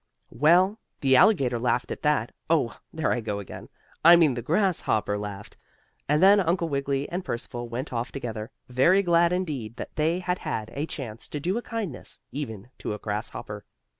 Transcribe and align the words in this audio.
Well, 0.31 0.79
the 1.01 1.15
alligator 1.15 1.59
laughed 1.59 1.91
at 1.91 2.01
that 2.01 2.31
oh 2.49 2.75
there 2.91 3.11
I 3.11 3.21
go 3.21 3.37
again 3.37 3.69
I 4.03 4.15
mean 4.15 4.33
the 4.33 4.41
grasshopper 4.41 5.15
laughed, 5.15 5.57
and 6.09 6.23
then 6.23 6.39
Uncle 6.39 6.67
Wiggily 6.67 7.07
and 7.09 7.23
Percival 7.23 7.69
went 7.69 7.93
off 7.93 8.11
together, 8.11 8.49
very 8.67 9.03
glad 9.03 9.31
indeed 9.31 9.75
that 9.75 9.95
they 9.97 10.17
had 10.17 10.39
had 10.39 10.71
a 10.73 10.87
chance 10.87 11.27
to 11.29 11.39
do 11.39 11.55
a 11.55 11.61
kindness, 11.61 12.19
even 12.31 12.71
to 12.79 12.95
a 12.95 12.97
grasshopper. 12.97 13.63